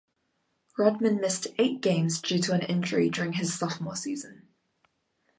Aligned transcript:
Rodman 0.79 1.21
missed 1.21 1.45
eight 1.59 1.79
games 1.79 2.19
due 2.19 2.39
to 2.39 2.53
an 2.53 2.61
injury 2.61 3.07
during 3.11 3.33
his 3.33 3.53
sophomore 3.53 3.95
season. 3.95 4.47